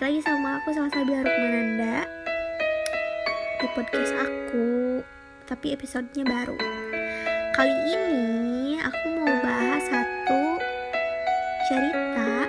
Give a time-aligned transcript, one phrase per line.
[0.00, 2.08] balik lagi sama aku Salsabila Rukmananda
[3.60, 5.04] Di podcast aku
[5.44, 6.56] Tapi episodenya baru.
[7.52, 10.56] Kali ini aku mau bahas satu
[11.68, 12.48] cerita.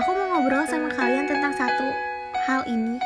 [0.00, 1.92] Aku mau ngobrol sama kalian tentang satu
[2.48, 2.96] hal ini.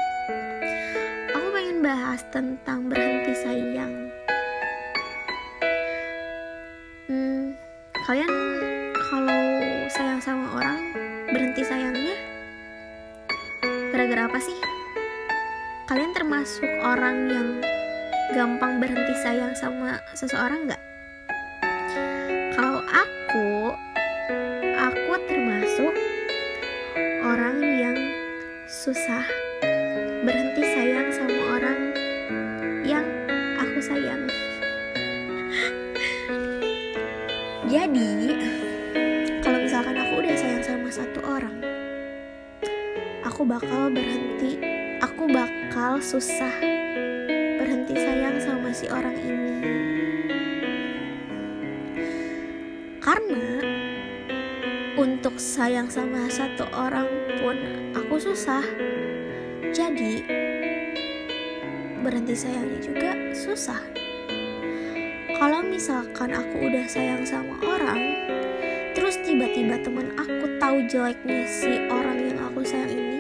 [1.35, 3.95] Aku pengen bahas tentang berhenti sayang.
[7.11, 7.51] Hmm,
[8.07, 8.31] Kalian
[9.11, 9.43] kalau
[9.91, 10.79] sayang sama orang
[11.35, 12.32] berhenti sayangnya
[13.93, 14.57] gara-gara apa sih?
[15.85, 17.49] Kalian termasuk orang yang
[18.33, 20.83] gampang berhenti sayang sama seseorang nggak?
[22.57, 23.77] Kalau aku,
[24.81, 25.93] aku termasuk
[27.21, 27.97] orang yang
[28.65, 29.29] susah
[30.25, 31.22] berhenti sayang sama
[43.53, 44.57] bakal berhenti,
[45.05, 46.57] aku bakal susah
[47.61, 49.53] berhenti sayang sama si orang ini.
[52.97, 53.61] Karena
[54.97, 57.05] untuk sayang sama satu orang
[57.45, 57.61] pun
[57.93, 58.65] aku susah.
[59.69, 60.25] Jadi
[62.01, 63.85] berhenti sayangnya juga susah.
[65.37, 68.01] Kalau misalkan aku udah sayang sama orang,
[68.97, 73.12] terus tiba-tiba teman aku tahu jeleknya si orang yang aku sayang ini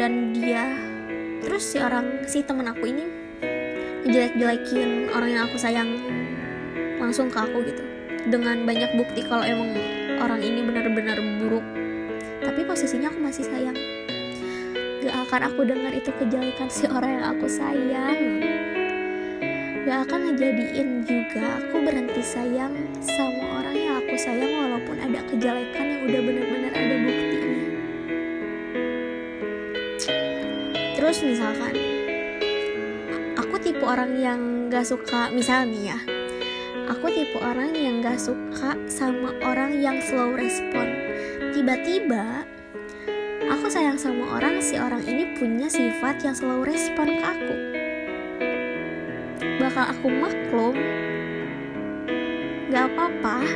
[0.00, 0.64] dan dia
[1.44, 3.04] terus si orang si teman aku ini
[4.08, 5.92] jelek-jelekin orang yang aku sayang
[6.96, 7.84] langsung ke aku gitu.
[8.32, 9.76] Dengan banyak bukti kalau emang
[10.16, 11.64] orang ini benar-benar buruk.
[12.40, 13.76] Tapi posisinya aku masih sayang.
[15.04, 18.20] Gak akan aku dengar itu kejelekan si orang yang aku sayang.
[19.84, 22.72] Gak akan ngejadiin juga aku berhenti sayang
[23.04, 27.29] sama orang yang aku sayang walaupun ada kejelekan yang udah benar-benar ada buktinya
[31.10, 31.74] terus misalkan
[33.34, 35.98] aku tipe orang yang gak suka misal nih ya
[36.86, 40.86] aku tipe orang yang gak suka sama orang yang slow respon.
[41.50, 42.46] Tiba-tiba
[43.42, 47.54] aku sayang sama orang si orang ini punya sifat yang slow respon ke aku.
[49.58, 50.78] Bakal aku maklum
[52.70, 53.50] gak apa-apa.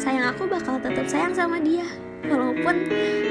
[0.00, 1.84] Sayang aku bakal tetap sayang sama dia
[2.26, 2.76] walaupun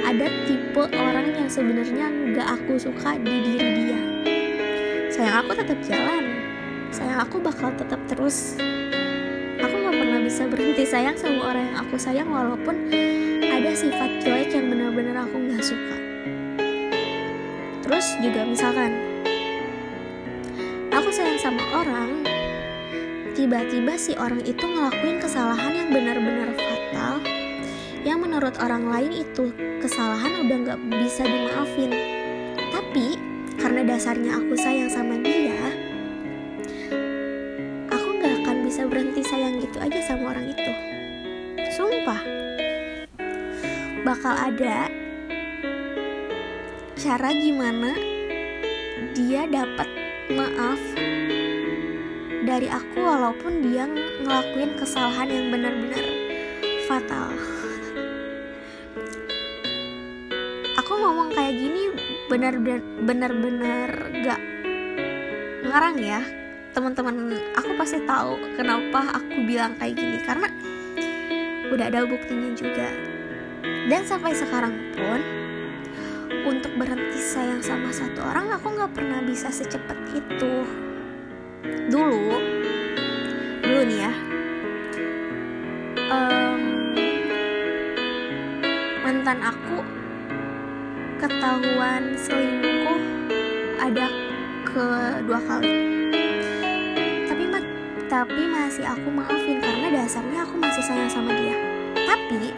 [0.03, 3.99] ada tipe orang yang sebenarnya gak aku suka di diri dia.
[5.11, 6.23] Sayang aku tetap jalan.
[6.91, 8.59] Sayang aku bakal tetap terus.
[9.61, 12.91] Aku gak pernah bisa berhenti sayang sama orang yang aku sayang walaupun
[13.45, 15.97] ada sifat jelek yang benar-benar aku gak suka.
[17.85, 18.91] Terus juga misalkan
[20.91, 22.23] aku sayang sama orang
[23.31, 26.80] tiba-tiba si orang itu ngelakuin kesalahan yang benar-benar fatal
[28.01, 31.91] yang menurut orang lain itu kesalahan udah gak bisa dimaafin.
[32.57, 33.17] Tapi
[33.61, 35.61] karena dasarnya aku sayang sama dia
[37.93, 40.71] aku gak akan bisa berhenti sayang gitu aja sama orang itu.
[41.77, 42.21] Sumpah.
[44.01, 44.89] Bakal ada
[46.97, 47.93] cara gimana
[49.13, 49.89] dia dapat
[50.33, 50.81] maaf
[52.45, 53.85] dari aku walaupun dia
[54.25, 56.05] ngelakuin kesalahan yang benar-benar
[56.89, 57.60] fatal
[61.11, 61.91] ngomong kayak gini
[63.03, 63.91] benar-benar
[64.23, 64.39] gak
[65.67, 66.23] ngarang ya.
[66.71, 70.47] Teman-teman aku pasti tahu kenapa aku bilang kayak gini karena
[71.67, 72.87] udah ada buktinya juga.
[73.91, 75.19] Dan sampai sekarang pun
[76.47, 80.63] untuk berhenti sayang sama satu orang aku nggak pernah bisa secepat itu.
[81.91, 82.39] Dulu
[83.67, 84.13] dulu nih ya.
[86.07, 86.95] Um,
[89.03, 90.00] mantan aku
[91.21, 92.97] ketahuan selingkuh
[93.77, 94.09] ada
[94.65, 95.69] kedua kali.
[97.29, 97.43] Tapi
[98.09, 101.53] tapi masih aku maafin karena dasarnya aku masih sayang sama dia.
[101.93, 102.57] Tapi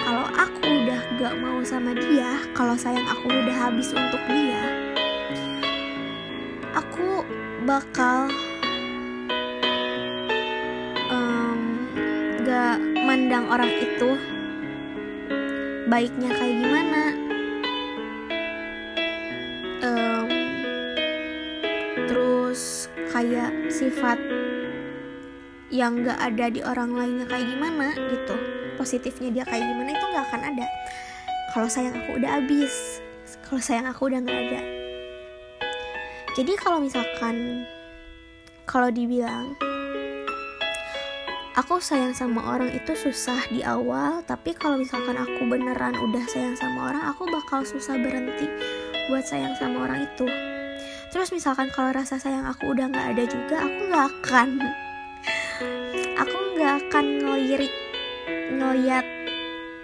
[0.00, 4.64] kalau aku udah gak mau sama dia kalau sayang aku udah habis untuk dia
[6.72, 7.28] aku
[7.68, 8.32] bakal
[11.12, 11.60] um,
[12.48, 14.16] gak mandang orang itu
[15.88, 17.02] baiknya kayak gimana?
[19.80, 20.28] Um,
[22.04, 24.20] terus kayak sifat
[25.72, 28.36] yang gak ada di orang lainnya kayak gimana gitu.
[28.76, 30.66] Positifnya dia kayak gimana itu gak akan ada.
[31.56, 33.00] Kalau sayang aku udah habis.
[33.48, 34.60] Kalau sayang aku udah gak ada.
[36.36, 37.64] Jadi kalau misalkan
[38.68, 39.56] kalau dibilang
[41.58, 46.54] aku sayang sama orang itu susah di awal tapi kalau misalkan aku beneran udah sayang
[46.54, 48.46] sama orang aku bakal susah berhenti
[49.10, 50.30] buat sayang sama orang itu.
[51.10, 54.48] Terus misalkan kalau rasa sayang aku udah nggak ada juga aku nggak akan
[56.22, 57.74] aku nggak akan ngelirik
[58.54, 59.06] ngeliat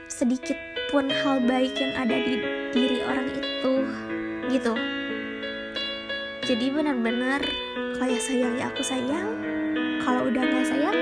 [0.06, 0.54] sedikit
[0.94, 2.38] pun hal baik yang ada di
[2.70, 3.74] diri orang itu
[4.46, 4.78] gitu.
[6.46, 7.42] Jadi benar-benar
[7.98, 9.26] kayak sayang ya aku sayang
[10.06, 10.98] kalau udah nggak sayang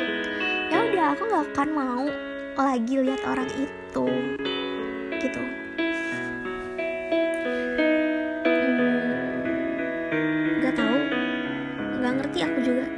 [0.72, 2.08] ya udah aku nggak akan mau
[2.56, 4.06] lagi lihat orang itu.
[5.20, 5.42] Gitu.
[8.48, 9.04] Hmm,
[10.64, 10.96] nggak tahu.
[12.00, 12.88] Nggak ngerti aku juga.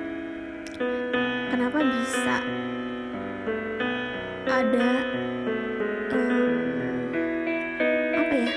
[1.51, 2.37] Kenapa bisa
[4.47, 4.91] ada
[6.15, 7.11] um,
[8.15, 8.55] apa ya?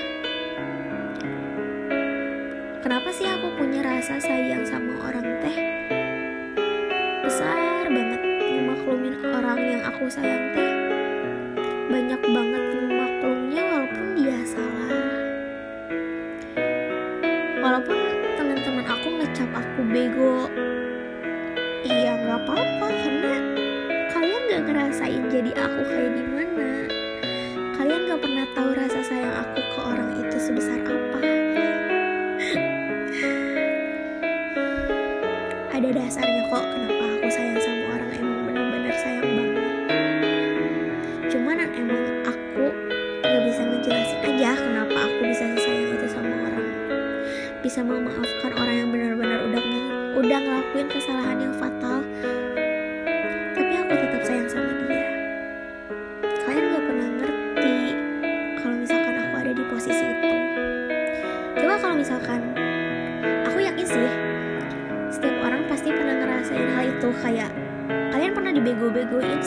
[2.86, 4.87] Kenapa sih aku punya rasa sayang sama
[9.98, 10.70] aku sayang teh.
[11.90, 14.94] Banyak banget ngemaklumnya walaupun dia salah.
[17.58, 17.98] Walaupun
[18.38, 20.46] teman-teman aku ngecap aku bego.
[21.82, 23.42] Iya nggak apa-apa karena
[24.14, 26.86] kalian gak ngerasain jadi aku kayak gimana.
[27.74, 31.18] Kalian gak pernah tahu rasa sayang aku ke orang itu sebesar apa.
[35.74, 39.47] Ada dasarnya kok kenapa aku sayang sama orang emang bener-bener sayang banget
[41.48, 42.68] cuman emang aku
[43.24, 46.68] gak bisa ngejelasin aja kenapa aku bisa sayang itu sama orang.
[47.64, 49.62] Bisa memaafkan orang yang benar-benar udah
[50.20, 52.04] udah ngelakuin kesalahan yang fatal.
[53.56, 55.08] Tapi aku tetap sayang sama dia.
[56.44, 57.76] Kalian gak pernah ngerti
[58.60, 60.32] kalau misalkan aku ada di posisi itu.
[61.64, 62.40] Coba kalau misalkan
[63.48, 64.10] aku yakin sih
[65.16, 67.08] setiap orang pasti pernah ngerasain hal itu.
[67.24, 67.48] Kayak
[68.12, 69.37] kalian pernah dibego-begoin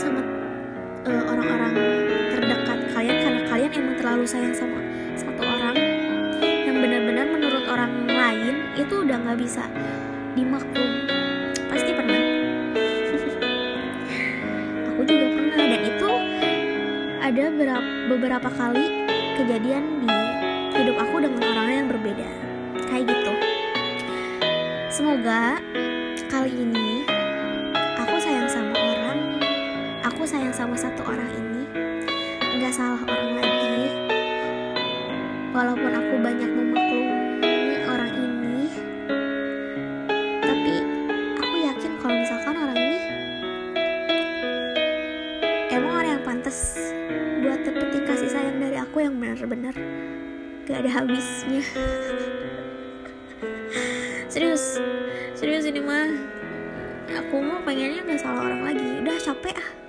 [4.22, 4.78] terlalu sayang sama
[5.18, 5.74] satu orang
[6.46, 9.66] yang benar-benar menurut orang lain itu udah nggak bisa
[10.38, 11.10] dimaklum.
[11.66, 12.22] Pasti pernah.
[14.94, 16.12] Aku juga pernah dan itu
[17.18, 17.46] ada
[18.14, 19.10] beberapa, kali
[19.42, 20.14] kejadian di
[20.78, 22.30] hidup aku dengan orang yang berbeda.
[22.94, 23.34] Kayak gitu.
[24.94, 25.58] Semoga
[26.30, 27.10] kali ini
[27.98, 29.42] aku sayang sama orang
[30.06, 31.66] aku sayang sama satu orang ini
[32.62, 33.21] nggak salah orang
[35.62, 38.66] walaupun aku banyak memaklumi orang ini
[40.42, 40.74] tapi
[41.38, 42.98] aku yakin kalau misalkan orang ini
[45.70, 46.82] emang orang yang pantas
[47.46, 49.78] buat dapetin kasih sayang dari aku yang benar-benar
[50.66, 51.62] gak ada habisnya.
[54.34, 54.82] Serius
[55.38, 56.10] serius ini mah.
[57.22, 58.88] Aku mau pengennya gak salah orang lagi.
[59.06, 59.81] Udah capek ah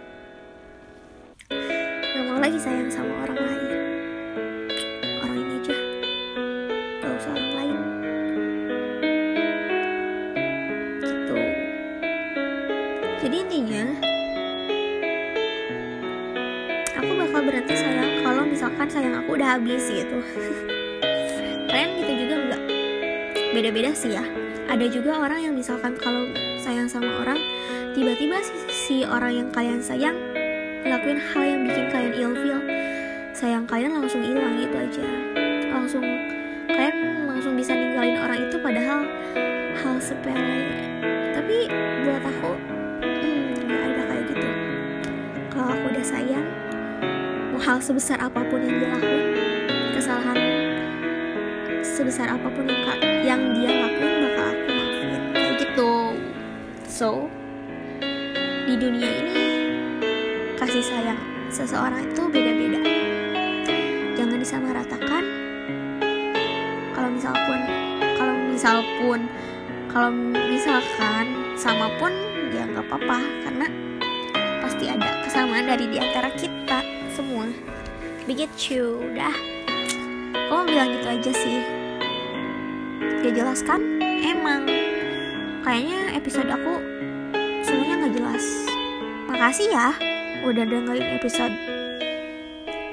[18.92, 20.20] sayang aku udah habis gitu.
[21.72, 22.62] Kalian gitu juga enggak.
[23.56, 24.24] Beda-beda sih ya.
[24.68, 26.28] Ada juga orang yang misalkan kalau
[26.60, 27.40] sayang sama orang
[27.96, 30.16] tiba-tiba si, si orang yang kalian sayang
[30.84, 32.60] ngelakuin hal yang bikin kalian ilfeel
[33.32, 35.04] sayang kalian langsung hilang gitu aja.
[35.72, 36.04] Langsung
[36.68, 36.96] kalian
[37.32, 39.08] langsung bisa ninggalin orang itu padahal
[39.80, 40.71] hal sepele
[47.72, 49.24] hal sebesar apa pun yang dia lakuin.
[49.96, 50.36] Kesalahan
[51.80, 55.22] sebesar apa pun yang, yang dia lakuin bakal aku maafin.
[55.32, 55.92] Kayak gitu.
[56.84, 57.32] So
[58.68, 59.36] di dunia ini
[60.60, 61.16] kasih sayang
[61.48, 62.80] seseorang itu beda-beda.
[64.20, 65.24] Jangan disamaratakan.
[66.92, 67.60] Kalau misal pun
[68.20, 69.20] kalau misal pun
[69.88, 72.12] kalau misalkan sama pun
[72.52, 73.66] ya nggak apa-apa karena
[74.60, 77.46] pasti ada kesamaan dari di antara kita semua.
[78.24, 79.36] Begitu dah.
[80.48, 81.60] Kok bilang gitu aja sih.
[83.22, 83.80] Gak jelas kan?
[84.00, 84.64] Emang.
[85.62, 86.74] Kayaknya episode aku
[87.62, 88.44] semuanya nggak jelas.
[89.30, 89.88] Makasih ya
[90.42, 91.54] udah dengerin episode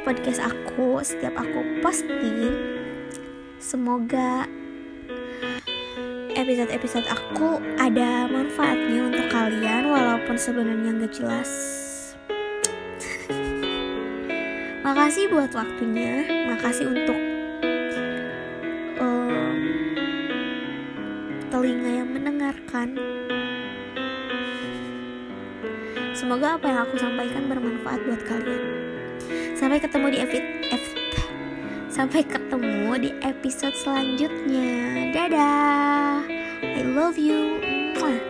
[0.06, 1.02] podcast aku.
[1.02, 2.54] Setiap aku posting.
[3.60, 4.46] Semoga
[6.40, 11.50] episode-episode aku ada manfaatnya untuk kalian walaupun sebenarnya nggak jelas
[14.90, 16.26] makasih buat waktunya.
[16.50, 17.20] Makasih untuk
[18.98, 19.58] um,
[21.54, 22.98] telinga yang mendengarkan.
[26.18, 28.64] Semoga apa yang aku sampaikan bermanfaat buat kalian.
[29.54, 30.58] Sampai ketemu di episode
[31.90, 35.12] sampai ketemu di episode selanjutnya.
[35.12, 36.24] Dadah.
[36.64, 37.60] I love you.
[38.00, 38.29] Mwah.